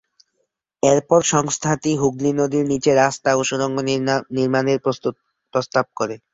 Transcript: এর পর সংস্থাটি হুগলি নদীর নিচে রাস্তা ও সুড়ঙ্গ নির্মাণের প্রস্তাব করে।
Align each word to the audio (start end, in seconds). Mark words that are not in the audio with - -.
এর 0.83 0.99
পর 1.09 1.21
সংস্থাটি 1.31 1.91
হুগলি 2.01 2.31
নদীর 2.39 2.65
নিচে 2.71 2.91
রাস্তা 2.95 3.29
ও 3.35 3.49
সুড়ঙ্গ 3.49 3.77
নির্মাণের 4.35 4.79
প্রস্তাব 5.53 5.85
করে। 5.99 6.15